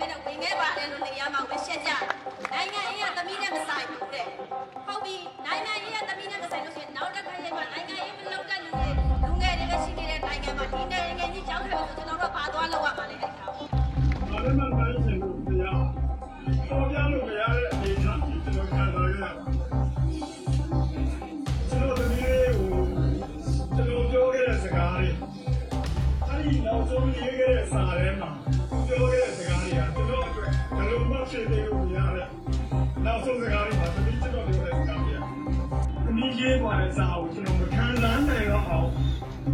[0.00, 1.90] ခဲ့ဘဲနဲ့ဝင်ခဲ့ပါတယ်လို့နေရာမှာပဲရှက်ကြ
[2.52, 4.26] နိုင်ငံရေးကသမီးနဲ့မဆိုင်ဘူးတဲ့
[4.86, 13.66] ဟုတ်ပြီနိုင်ငံရေးကသမီးနဲ့မဆိုင်လို့ရှိရင်နောက်တစ်ခါရေးမှာနိုင်ငံရေးမလုပ်တဲ့လူတွေလူငယ်တွေပဲရှိနေတဲ့နိုင်ငံမှာဒီနိုင်ငံကြီးကြောက်ခဲ့လို့ကျွန်တော်တို့ပါသွားလောက်ရပါလေအဲ့ဒါကို
[14.30, 15.82] ဘာလဲမှမနိုင်ချင်လို့တရား
[16.68, 19.30] ပေါ်ပြလို့မရတဲ့အနေအထားကိုကျွန်တော်ခံစားရတာ
[21.68, 22.38] ကျွန်တော်တို့ဒီကို
[23.74, 25.08] ကျွန်တော်ပြောခဲ့တဲ့စကားတွေ
[26.28, 28.30] အဲ့ဒီနောက်ဆုံးရေးခဲ့တဲ့စာထဲမှာ
[36.46, 38.88] သမီးရေးသွားတဲ့စာကိုကျွန်တော်မခံစားနိုင်တော့အောင်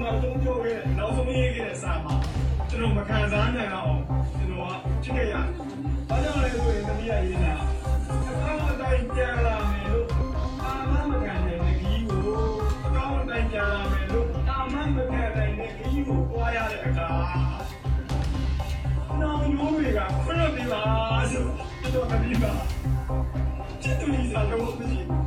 [0.00, 2.14] နောက်ဆုံးပြောခဲ့တဲ့နောက်ဆုံးရေးခဲ့တဲ့စာမှာ
[2.68, 4.02] ကျွန်တော်မခံစားနိုင်တော့အောင်
[4.38, 5.44] ကျွန်တော်ကဖြစ်ခဲ့ရတယ်။
[6.08, 7.54] ဘာကြောင့်လဲဆိုရင်သမီးရဲ့ရေးတာ
[8.10, 10.06] အကောင်းအတိုင်းပြန်လာမယ်လို့
[10.62, 12.22] အာမမခံနိုင်တဲ့ခီးကို
[12.86, 17.08] အကောင်းအတိုင်းပြန်လာမယ်လို့အာမမခံနိုင်တဲ့ခီးကိုပွားရတဲ့အခါ
[19.20, 20.82] နောင်ရိုးတွေကဖရပြီပါ
[21.32, 21.44] ဆို
[21.94, 22.52] တော့သမီးပါ
[23.82, 25.22] ချစ်သူလေးစားတော့မရှိဘူး။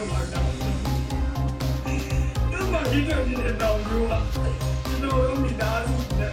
[0.00, 0.70] ဆိုတာပြောမှာလဲ။
[2.50, 6.32] ဒီမှာဒီတဲ့ဒီတဲ့တောင်ပြောတာကျွန်တော်တို့မိသားစုနဲ့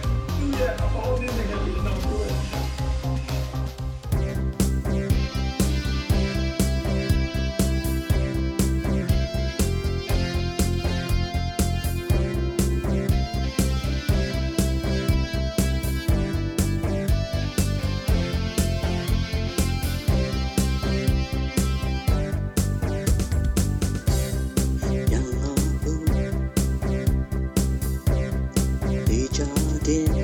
[29.88, 30.17] did.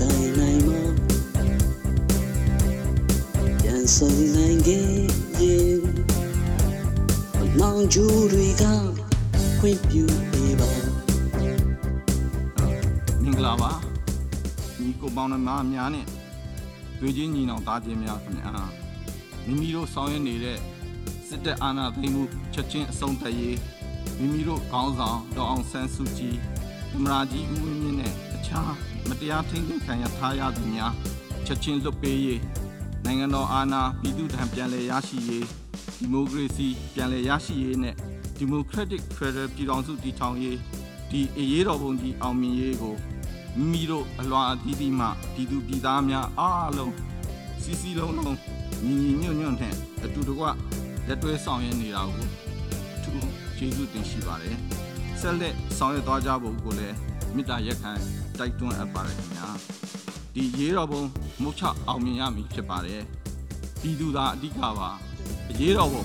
[0.00, 0.70] ကိုင်းနိုင်မ
[3.60, 4.88] ပြန်ဆုံနိုင်ခဲ့
[5.40, 5.80] ရင်
[7.60, 8.64] နောင်ကျူတွေက
[9.58, 10.70] ခွင့်ပြုပေးပါ
[13.22, 13.72] မင်္ဂလာပါ
[14.80, 16.06] ညီကိုပေါင်းနှမများနဲ့
[17.00, 18.50] တွေ့ချင်းညီနောင်သားချင်းများခင်ဗျာ
[19.46, 20.58] မိမိတို့ဆောင်ရွက်နေတဲ့
[21.28, 22.22] စစ်တပ်အာဏာသိမ်းမှု
[22.54, 23.58] ချက်ချင်းအဆုံးသတ်ရေး
[24.18, 26.36] မိမိတို့ခေါင်းဆောင်ဒေါအောင်ဆန်းစုကြည်
[26.92, 28.72] သမ္မတကြီးဦးဝင်းမြင့်နဲ့အခြား
[29.08, 30.92] မတရားထိန်းသိမ်းခံရထားရသူများ
[31.46, 32.40] ချက်ချင်းလွတ်ပေးရေး
[33.04, 35.46] နိုင်ငံတော်အာဏာပြည်သူ့ထံပြန်လည်ရရှိရေး
[35.96, 37.94] ဒီမိုကရေစီပြန်လည်ရရှိရေးနဲ့
[38.40, 40.58] Democratic Federal ပြည်ထောင်စုတည်ထောင်ရေး
[41.10, 42.94] ဒီအရေးတော်ပုံကြီးအောင်မြင်ရေးကို
[43.58, 46.92] မိမိတို့အလွန်အသီးသီးမှပြည်သူပြည်သားများအားလုံး
[47.62, 48.36] စီစီလုံးလုံး
[48.84, 49.74] ညီညီညွတ်ညွတ်နဲ့
[50.04, 50.44] အတူတကွ
[51.06, 52.26] လက်တွဲဆောင်ရွက်နေတာကို
[52.96, 54.56] အထူးကျေးဇူးတင်ရှိပါတယ်။
[55.20, 56.96] ဆက်လက်ဆောင်ရွက်သွားကြဖို့ကိုလည်း
[57.34, 57.92] မေတ္တာရက်ခံ
[58.38, 59.48] တိုက်တွန်းအပ်ပါတယ်ခင်ဗျာ။
[60.34, 61.02] ဒီရေးတော်ပုံ
[61.42, 63.02] မုတ်ချအောင်မြင်ရမည်ဖြစ်ပါတယ်။
[63.80, 64.90] ပြည်သူသားအဓိကပါ
[65.50, 66.02] အရေးတော်ပုံ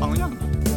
[0.00, 0.71] အောင်ရမည်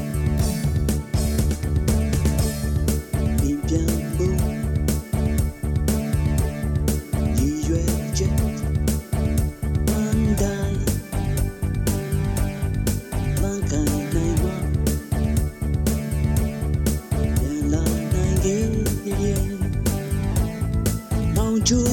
[21.65, 21.83] Chú